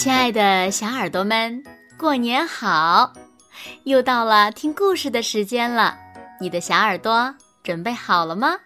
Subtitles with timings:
[0.00, 1.62] 亲爱的小耳朵们，
[1.98, 3.12] 过年好！
[3.84, 5.94] 又到了听故事的时间了，
[6.40, 8.56] 你的小耳朵准备好了吗？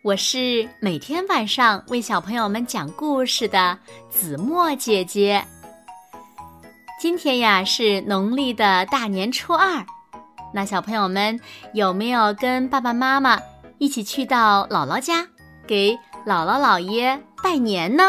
[0.00, 5.44] 我是每天晚上为小朋友们讲故事的子墨姐姐。
[6.98, 9.84] 今天呀是农历的大年初二，
[10.54, 11.38] 那小朋友们
[11.74, 13.38] 有没有跟爸爸妈妈
[13.76, 15.28] 一起去到姥姥家
[15.66, 15.92] 给
[16.24, 18.04] 姥姥姥爷拜年呢？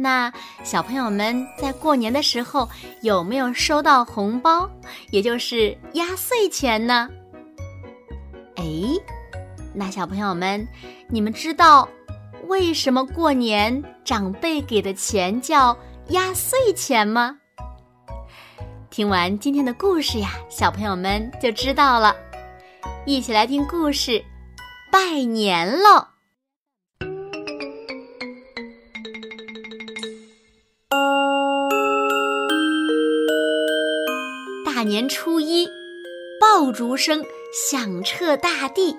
[0.00, 2.68] 那小朋友们在过年的时候
[3.02, 4.70] 有没有收到红包，
[5.10, 7.08] 也就是压岁钱呢？
[8.54, 8.64] 哎，
[9.74, 10.64] 那小朋友们，
[11.08, 11.88] 你们知道
[12.46, 15.76] 为什么过年长辈给的钱叫
[16.10, 17.36] 压岁钱吗？
[18.90, 22.14] 听完今天的故事呀，小朋友们就知道了。
[23.04, 24.24] 一起来听故事，
[24.92, 26.17] 拜年喽！
[34.78, 35.68] 大年初一，
[36.40, 38.96] 爆竹声响彻大地，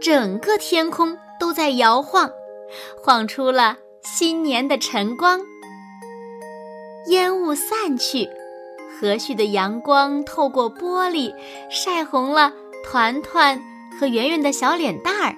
[0.00, 2.30] 整个天空都在摇晃，
[2.96, 5.42] 晃出了新年的晨光。
[7.08, 8.26] 烟雾散去，
[8.98, 11.34] 和煦的阳光透过玻璃，
[11.68, 13.60] 晒红了团团
[14.00, 15.36] 和圆圆的小脸蛋儿，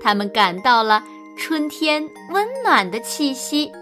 [0.00, 1.02] 他们感到了
[1.36, 3.72] 春天温暖的气息。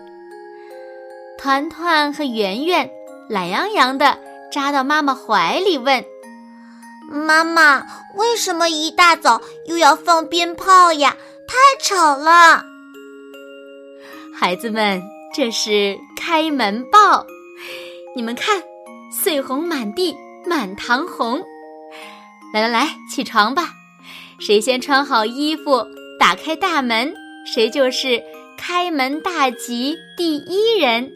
[1.36, 2.90] 团团和圆圆
[3.28, 4.24] 懒洋洋的。
[4.52, 6.04] 扎到妈妈怀里问
[7.10, 11.16] ：“妈妈，为什么一大早又要放鞭炮呀？
[11.46, 12.64] 太吵了！”
[14.34, 15.02] 孩子们，
[15.34, 17.26] 这是开门报。
[18.14, 18.62] 你们看，
[19.12, 20.14] 碎红满地，
[20.46, 21.42] 满堂红。
[22.52, 23.70] 来来来，起床吧！
[24.38, 25.86] 谁先穿好衣服，
[26.18, 27.14] 打开大门，
[27.46, 28.22] 谁就是
[28.58, 31.10] 开门大吉第一人。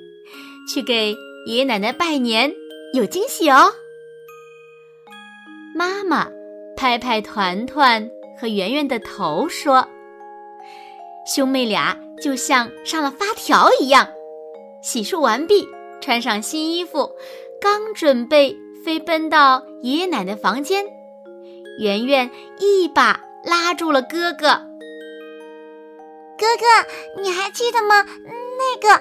[0.73, 1.15] 去给
[1.47, 2.53] 爷爷奶奶拜年。
[2.93, 3.73] 有惊喜哦！
[5.77, 6.29] 妈妈
[6.77, 9.87] 拍拍团团和圆圆的头，说
[11.25, 14.09] ：“兄妹俩就像上了发条一样。”
[14.83, 15.69] 洗漱完毕，
[16.01, 17.15] 穿上新衣服，
[17.61, 20.85] 刚准备飞奔到爷爷奶奶房间，
[21.79, 24.61] 圆圆一把拉住了哥哥。
[26.37, 28.05] “哥哥，你还记得吗？
[28.59, 29.01] 那个……”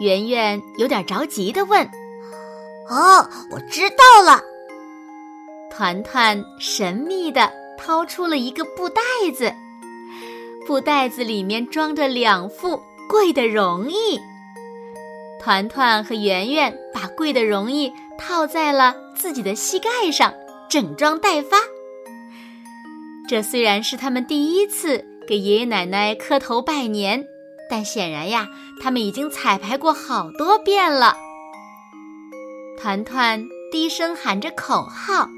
[0.00, 1.88] 圆圆有点着急的问。
[2.88, 4.42] 哦，我知道了。
[5.70, 9.00] 团团神秘地掏出了一个布袋
[9.34, 9.52] 子，
[10.66, 14.20] 布袋子里面装着两副贵的绒衣。
[15.40, 20.32] 团团和圆圆把贵的绒衣套在了自己的膝盖上，
[20.68, 21.56] 整装待发。
[23.28, 27.24] 这虽然是他们第一次给爷爷奶奶磕头拜年，
[27.70, 28.46] 但显然呀，
[28.82, 31.16] 他们已经彩排过好多遍了。
[32.82, 35.28] 团团低声喊着口号：“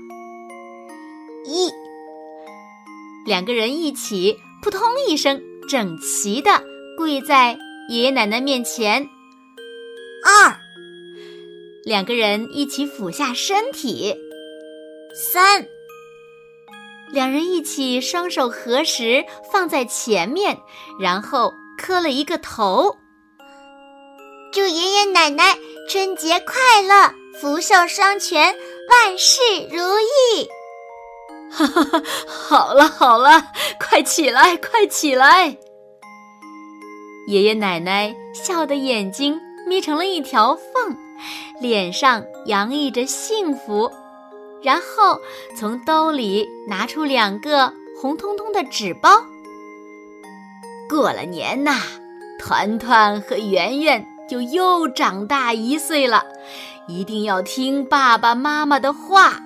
[1.45, 1.71] 一。”
[3.27, 6.65] 两个人一起扑通一声，整齐的
[6.97, 7.59] 跪在
[7.91, 9.11] 爷爷奶奶面前。
[10.25, 10.57] 二。
[11.85, 14.17] 两个人一起俯下身体。
[15.15, 15.67] 三。
[17.13, 19.23] 两人一起双手合十
[19.53, 20.59] 放在前面，
[20.99, 22.97] 然后磕了一个头。
[24.51, 25.59] 祝爷爷奶奶
[25.91, 27.13] 春节快乐！
[27.41, 28.55] 福寿双全，
[28.89, 30.49] 万事如意。
[31.51, 32.03] 哈哈哈！
[32.27, 33.47] 好了好了，
[33.79, 35.57] 快起来，快起来！
[37.27, 40.97] 爷爷奶奶笑得眼睛眯成了一条缝，
[41.61, 43.91] 脸上洋溢着幸福，
[44.63, 45.21] 然后
[45.57, 49.25] 从兜里拿出两个红彤彤的纸包。
[50.89, 51.81] 过了年呐，
[52.39, 56.25] 团团和圆圆就又长大一岁了。
[56.87, 59.41] 一定要听爸爸妈妈的话，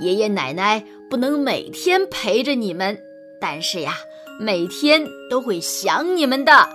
[0.00, 2.98] 爷爷奶奶不能每天陪着你们，
[3.40, 3.94] 但是呀，
[4.40, 6.68] 每天都会想你们的。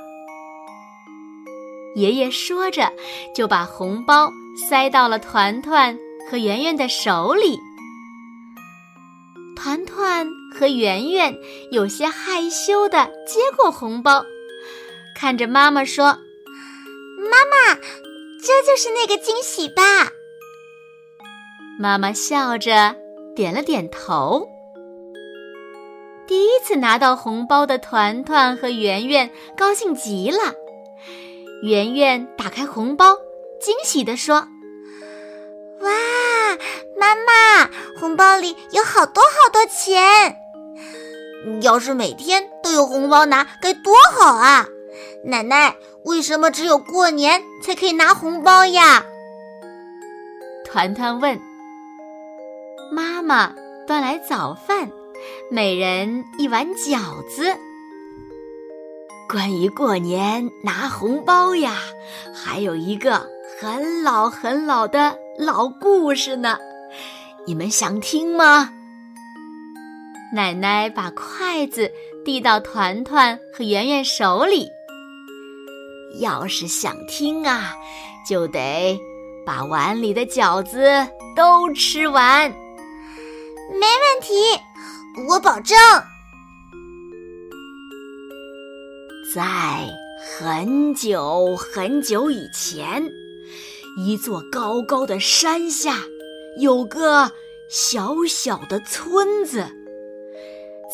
[1.95, 2.89] 爷爷说着，
[3.35, 4.31] 就把红包
[4.69, 5.97] 塞到了团团
[6.29, 7.59] 和圆圆的手里。
[9.57, 10.25] 团团
[10.57, 11.35] 和圆圆
[11.71, 14.23] 有些害羞的接过红包，
[15.15, 16.17] 看着妈妈说
[17.29, 17.77] ：“妈妈。”
[18.43, 19.83] 这就是那个惊喜吧？
[21.79, 22.95] 妈妈笑着
[23.35, 24.47] 点了点头。
[26.27, 30.53] 第一次拿到红包的团团和圆圆高兴极了。
[31.63, 33.15] 圆圆打开红包，
[33.59, 34.47] 惊喜地说
[35.81, 35.91] ：“哇，
[36.97, 40.35] 妈妈，红包里有好多好多钱！
[41.61, 44.65] 要是每天都有红包拿，该多好啊！
[45.23, 49.05] 奶奶，为什么只有过年才可以拿红包呀？
[50.65, 51.39] 团团问。
[52.91, 53.53] 妈妈
[53.87, 54.91] 端来早饭，
[55.49, 57.57] 每人一碗饺子。
[59.29, 61.75] 关于过年拿红包呀，
[62.33, 66.57] 还有一个很老很老的老故事呢，
[67.45, 68.71] 你们想听吗？
[70.33, 71.91] 奶奶把筷子
[72.25, 74.69] 递到团团和圆圆手里。
[76.19, 77.75] 要是想听啊，
[78.27, 78.99] 就得
[79.45, 82.49] 把碗里的饺子都吃完。
[82.49, 84.33] 没问题，
[85.29, 85.77] 我保证。
[89.33, 89.87] 在
[90.37, 93.09] 很久很久以前，
[93.97, 95.95] 一座高高的山下，
[96.59, 97.31] 有个
[97.69, 99.65] 小小的村子。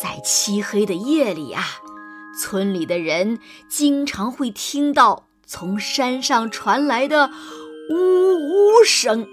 [0.00, 1.64] 在漆黑的夜里啊，
[2.38, 3.38] 村里的人
[3.68, 7.30] 经常会听到从山上传来的
[7.90, 9.26] 呜呜声。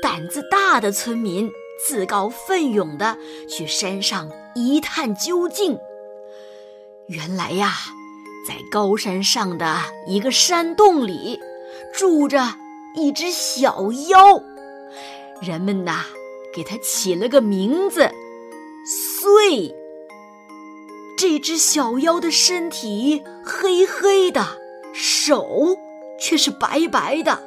[0.00, 1.50] 胆子大的村民
[1.86, 3.18] 自告奋勇地
[3.48, 5.78] 去山上一探究竟。
[7.08, 7.72] 原来呀，
[8.46, 9.76] 在高山上的
[10.06, 11.40] 一个山洞里，
[11.92, 12.56] 住着
[12.94, 14.42] 一只小妖，
[15.40, 16.04] 人们呐，
[16.54, 18.10] 给它起了个名字。
[18.86, 19.74] 岁，
[21.30, 24.58] 这只小妖的身体黑黑的，
[24.94, 25.76] 手
[26.18, 27.42] 却是白白的。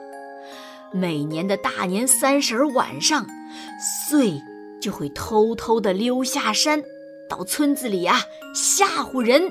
[0.93, 3.25] 每年的大年三十晚上，
[4.07, 4.39] 岁
[4.79, 6.83] 就会偷偷的溜下山，
[7.27, 8.21] 到村子里啊
[8.53, 9.49] 吓唬人。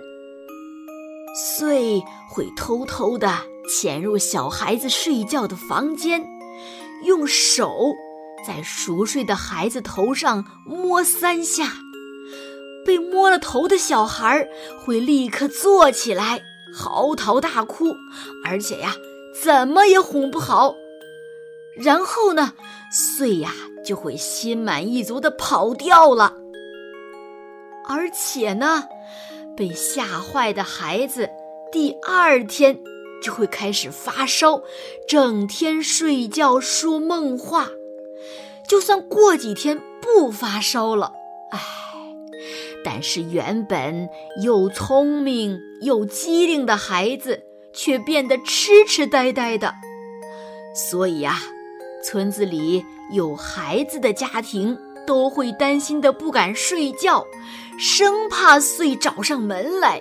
[1.59, 2.01] 岁
[2.33, 3.37] 会偷偷的
[3.69, 6.25] 潜入小孩子睡觉的房间，
[7.05, 7.69] 用手。
[8.47, 11.73] 在熟睡的孩子头上摸三下，
[12.85, 14.49] 被摸了头的小孩
[14.79, 16.43] 会立刻坐起来，
[16.73, 17.97] 嚎啕大哭，
[18.45, 18.95] 而且呀，
[19.43, 20.75] 怎么也哄不好。
[21.77, 22.55] 然后呢，
[22.93, 23.53] 岁呀
[23.85, 26.37] 就会心满意足的跑掉了。
[27.89, 28.85] 而且呢，
[29.57, 31.29] 被吓坏的孩子
[31.73, 32.81] 第二天
[33.23, 34.63] 就会开始发烧，
[35.09, 37.69] 整天睡觉说梦话。
[38.69, 41.13] 就算过几天不发烧了，
[41.51, 41.59] 唉，
[42.85, 44.09] 但是原本
[44.43, 47.43] 又聪明又机灵的孩子
[47.73, 49.75] 却变得痴痴呆呆的。
[50.75, 51.39] 所以啊，
[52.05, 57.27] 村子里有孩子的家庭都会担心的不敢睡觉，
[57.79, 60.01] 生怕岁找上门来。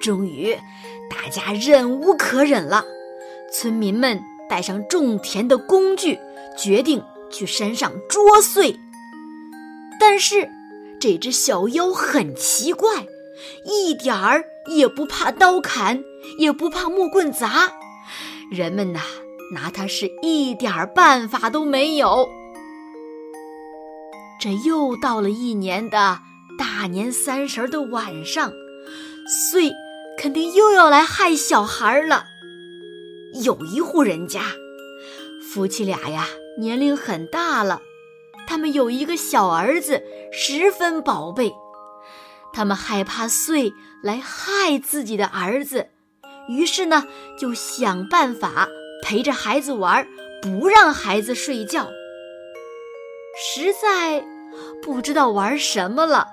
[0.00, 0.54] 终于，
[1.10, 2.84] 大家忍无可忍了，
[3.52, 6.18] 村民们带上种田的工具。
[6.56, 7.00] 决定
[7.30, 8.76] 去山上捉祟，
[10.00, 10.50] 但是
[11.00, 13.06] 这只小妖很奇怪，
[13.64, 16.02] 一点儿也不怕刀砍，
[16.38, 17.72] 也不怕木棍砸，
[18.50, 19.00] 人们呐
[19.54, 22.28] 拿它是一点儿办法都没有。
[24.40, 26.20] 这又到了一年的
[26.58, 28.52] 大年三十的晚上，
[29.52, 29.72] 祟
[30.18, 32.24] 肯定又要来害小孩了。
[33.44, 34.40] 有一户人家，
[35.42, 36.26] 夫妻俩呀。
[36.58, 37.82] 年龄很大了，
[38.48, 41.54] 他们有一个小儿子，十分宝贝。
[42.52, 43.72] 他们害怕岁
[44.02, 45.88] 来害自己的儿子，
[46.48, 47.04] 于是呢，
[47.38, 48.68] 就想办法
[49.02, 50.08] 陪着孩子玩，
[50.40, 51.88] 不让孩子睡觉。
[53.36, 54.24] 实在
[54.82, 56.28] 不知道玩什么了，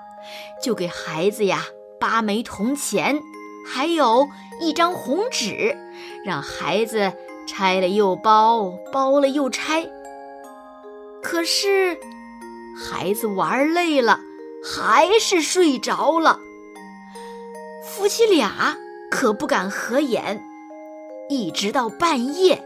[0.62, 1.66] 就给孩子呀
[2.00, 3.20] 八枚铜钱，
[3.64, 4.26] 还有
[4.60, 5.76] 一张红纸，
[6.24, 7.12] 让孩子
[7.46, 9.88] 拆了又包，包了又拆。
[11.22, 11.96] 可是，
[12.76, 14.20] 孩子玩累了，
[14.62, 16.40] 还是睡着了。
[17.82, 18.76] 夫妻俩
[19.10, 20.44] 可不敢合眼，
[21.30, 22.62] 一直到半夜，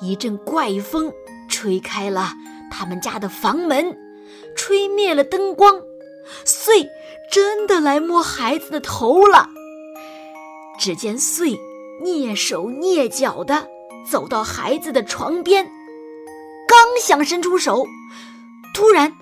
[0.00, 1.12] 一阵怪风
[1.48, 2.32] 吹开了
[2.70, 3.96] 他们家的房门，
[4.56, 5.80] 吹灭了灯光，
[6.44, 6.88] 穗
[7.30, 9.48] 真的来摸孩子的头了。
[10.80, 11.58] 只见穗
[12.02, 13.68] 蹑手蹑脚的
[14.10, 15.70] 走到孩子的床边。
[16.68, 17.86] 刚想伸出手，
[18.74, 19.12] 突然，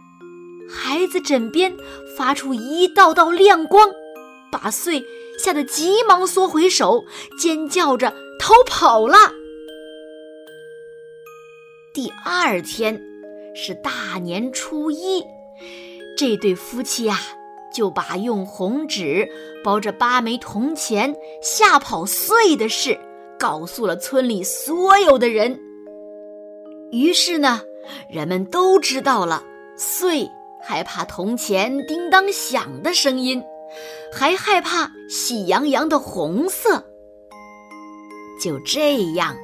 [0.69, 1.77] 孩子枕边
[2.17, 3.91] 发出一道道亮光，
[4.51, 5.05] 把穗
[5.39, 7.05] 吓得急忙缩回手，
[7.39, 9.17] 尖叫着逃跑了。
[11.95, 13.01] 第二天
[13.55, 15.25] 是大年初一，
[16.17, 17.19] 这对夫妻呀，
[17.73, 19.29] 就把用红纸
[19.65, 22.99] 包着八枚铜钱吓跑穗的事
[23.39, 25.59] 告诉了村里所有的人。
[26.93, 27.63] 于是呢，
[28.11, 29.43] 人们都知道了，
[29.77, 30.31] 岁
[30.63, 33.43] 害怕铜钱叮当响的声音，
[34.13, 36.85] 还害怕喜洋洋的红色。
[38.43, 39.37] 就这样，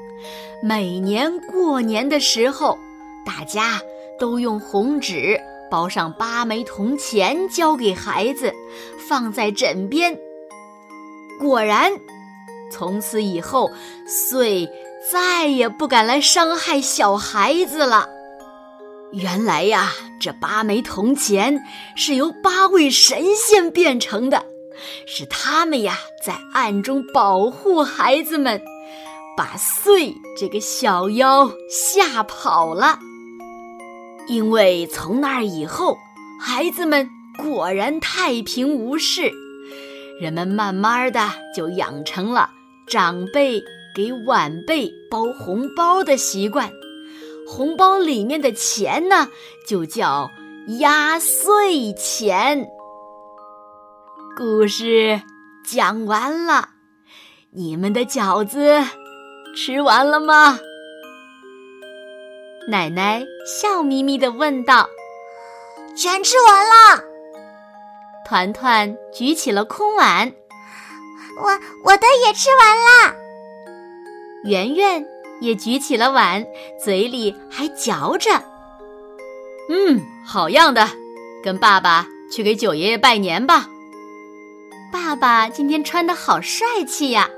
[0.63, 2.77] 每年过年的时候，
[3.25, 3.81] 大家
[4.19, 5.41] 都用红纸
[5.71, 8.53] 包上八枚铜钱，交给孩子，
[9.09, 10.19] 放在枕边。
[11.41, 11.93] 果然，
[12.71, 13.71] 从此以后，
[14.07, 14.69] 岁
[15.11, 18.09] 再也不敢来伤害小孩子了。
[19.13, 19.91] 原来呀，
[20.23, 21.65] 这八枚铜钱
[21.97, 24.45] 是由八位神仙变成的，
[25.05, 28.63] 是他们呀在暗中保护孩子们。
[29.35, 32.99] 把祟这个小妖吓跑了，
[34.29, 35.97] 因为从那以后，
[36.39, 39.33] 孩子们果然太平无事，
[40.21, 42.51] 人们慢慢的就养成了
[42.87, 43.65] 长辈
[43.97, 46.71] 给晚辈包红包的习惯，
[47.47, 49.29] 红包里面的钱呢，
[49.67, 50.31] 就叫
[50.81, 52.69] 压岁钱。
[54.37, 55.21] 故事
[55.65, 56.71] 讲完了，
[57.51, 58.83] 你们的饺子。
[59.55, 60.59] 吃完了吗？
[62.69, 64.89] 奶奶笑眯眯地问道。
[65.95, 67.05] “全吃完了。”
[68.25, 70.33] 团团举起了空碗。
[71.43, 71.51] “我
[71.85, 73.15] 我的也吃完了。”
[74.49, 75.07] 圆圆
[75.43, 76.47] 也举起了碗，
[76.83, 78.31] 嘴里还嚼着。
[79.69, 80.89] “嗯，好样的！
[81.45, 83.69] 跟爸爸去给九爷爷拜年吧。”
[84.93, 87.29] 爸爸今天穿的好帅气呀，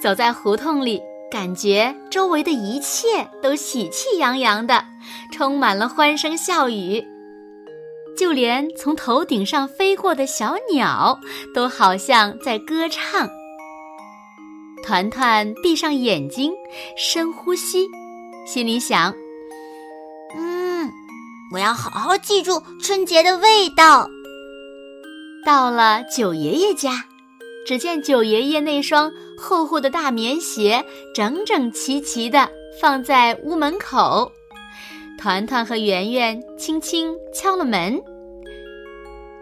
[0.00, 1.02] 走在胡同里。
[1.30, 4.84] 感觉周围的一切都喜气洋洋的，
[5.32, 7.02] 充满了欢声笑语，
[8.18, 11.18] 就连从头顶上飞过的小鸟
[11.54, 13.30] 都好像在歌唱。
[14.82, 16.52] 团团闭上眼睛，
[16.96, 17.88] 深呼吸，
[18.46, 19.14] 心里想
[20.36, 20.90] ：“嗯，
[21.52, 24.08] 我要好好记住春节的味道。”
[25.46, 27.04] 到了九爷爷家。
[27.64, 30.84] 只见九爷爷那双厚厚的大棉鞋
[31.14, 34.32] 整整齐齐的放在屋门口，
[35.16, 38.02] 团团和圆圆轻轻敲了门。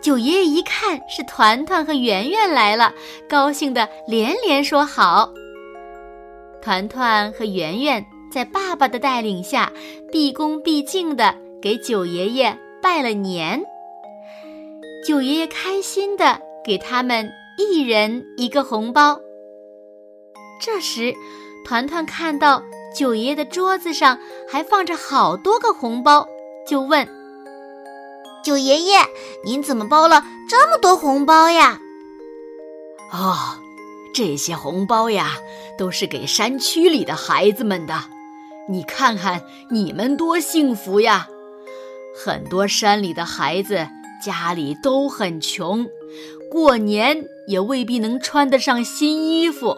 [0.00, 2.94] 九爷爷一看是团团和圆圆来了，
[3.28, 5.32] 高兴的连连说好。
[6.62, 9.72] 团团和圆圆在爸爸的带领下，
[10.10, 13.62] 毕恭毕敬的给九爷爷拜了年。
[15.06, 17.30] 九爷爷开心的给他们。
[17.58, 19.20] 一人一个红包。
[20.62, 21.12] 这时，
[21.66, 22.62] 团团看到
[22.96, 26.26] 九爷爷的桌子上还放着好多个红包，
[26.66, 27.06] 就问
[28.42, 28.98] ：“九爷爷，
[29.44, 31.80] 您怎么包了这么多红包呀
[33.12, 33.36] ？”“哦，
[34.14, 35.36] 这些红包呀，
[35.78, 38.04] 都是给山区里的孩子们的。
[38.68, 41.28] 你看看，你们多幸福呀！
[42.24, 43.88] 很多山里的孩子
[44.22, 45.86] 家里都很穷。”
[46.50, 49.76] 过年也未必能穿得上新衣服，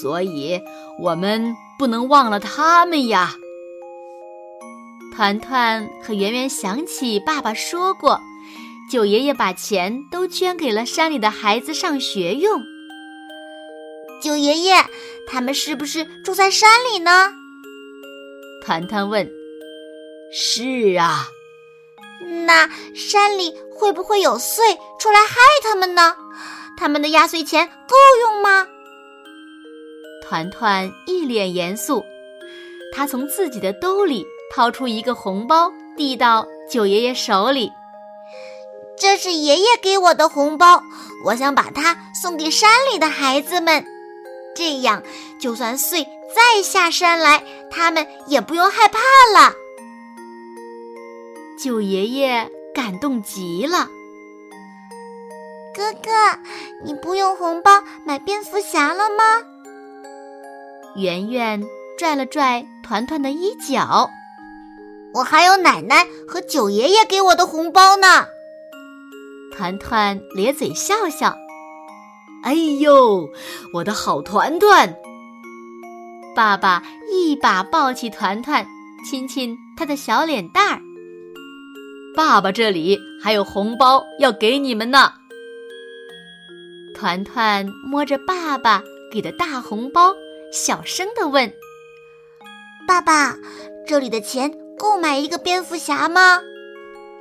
[0.00, 0.60] 所以
[1.00, 3.36] 我们不能忘了他们呀。
[5.14, 8.18] 团团和圆圆想起爸爸说过，
[8.90, 12.62] 九爷爷把钱都捐给了山里的孩子上学用。
[14.22, 14.86] 九爷爷，
[15.28, 17.32] 他们是不是住在山里呢？
[18.64, 19.30] 团团问。
[20.32, 21.28] 是啊。
[22.46, 24.60] 那山里会不会有祟
[24.98, 26.16] 出来害他们呢？
[26.78, 28.66] 他们的压岁钱够用吗？
[30.22, 32.02] 团团一脸严肃，
[32.94, 37.72] 他从自己的兜里掏出一个红包，递到九爷爷手里。
[38.98, 40.82] 这是爷爷给我的红包，
[41.24, 43.84] 我想把它送给山里的孩子们，
[44.54, 45.02] 这样
[45.40, 48.98] 就算穗再下山来，他们也不用害怕
[49.34, 49.54] 了。
[51.58, 53.88] 九爷爷感动极了。
[55.74, 56.10] 哥哥，
[56.84, 59.24] 你不用红包买蝙蝠侠了吗？
[60.94, 61.64] 圆圆
[61.98, 64.10] 拽了拽团团的衣角。
[65.14, 68.26] 我还有奶奶和九爷爷给我的红包呢。
[69.52, 71.36] 团团咧嘴笑笑。
[72.42, 73.28] 哎呦，
[73.74, 74.96] 我的好团团！
[76.34, 78.66] 爸爸一把抱起团团，
[79.08, 80.80] 亲亲他的小脸蛋儿。
[82.16, 85.12] 爸爸这里还有红包要给你们呢。
[86.94, 90.14] 团团摸着爸爸给的大红包，
[90.52, 91.52] 小声的问
[92.88, 93.36] ：“爸爸，
[93.86, 94.50] 这里的钱
[94.82, 96.40] 够买一个蝙蝠侠吗？”“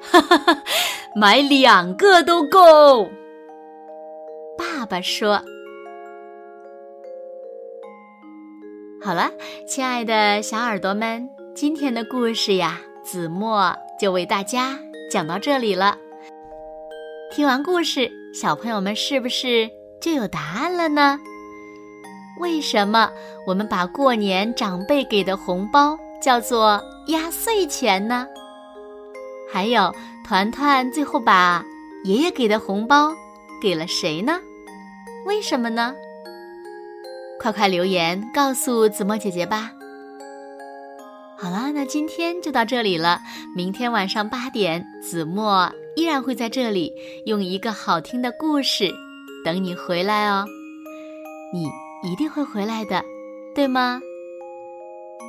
[0.01, 0.63] 哈哈哈，
[1.15, 3.07] 买两个都够。”
[4.57, 5.39] 爸爸说。
[9.03, 9.31] 好了，
[9.67, 12.81] 亲爱的小耳朵们，今天的故事呀。
[13.03, 15.97] 子墨就为大家讲到这里了。
[17.31, 21.19] 听完故事，小朋友们是不是就有答案了呢？
[22.39, 23.11] 为什么
[23.47, 28.27] 我们把过年长辈给的红包叫做压岁钱呢？
[29.51, 31.65] 还有，团团最后把
[32.03, 33.11] 爷爷给的红包
[33.61, 34.39] 给了谁呢？
[35.25, 35.93] 为什么呢？
[37.39, 39.71] 快快留言告诉子墨姐姐吧。
[41.37, 43.19] 好了，那今天就到这里了。
[43.55, 46.93] 明天晚上八点，子墨依然会在这里
[47.25, 48.91] 用一个好听的故事
[49.43, 50.45] 等你回来哦。
[51.51, 51.67] 你
[52.07, 53.03] 一定会回来的，
[53.55, 53.99] 对吗？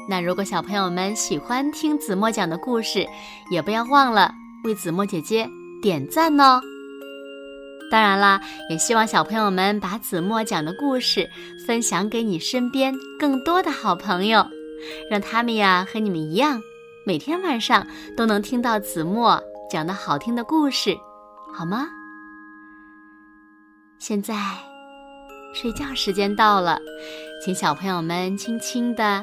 [0.09, 3.06] 那如果小朋友们喜欢听子墨讲的故事，
[3.50, 4.32] 也不要忘了
[4.64, 5.49] 为子墨姐姐
[5.80, 6.61] 点赞哦。
[7.90, 8.40] 当然啦，
[8.71, 11.28] 也希望小朋友们把子墨讲的故事
[11.66, 14.47] 分享给你身边更多的好朋友。
[15.09, 16.61] 让他们呀和你们一样，
[17.06, 19.40] 每天晚上都能听到子墨
[19.71, 20.97] 讲的好听的故事，
[21.54, 21.87] 好吗？
[23.99, 24.35] 现在
[25.54, 26.80] 睡觉时间到了，
[27.44, 29.23] 请小朋友们轻轻的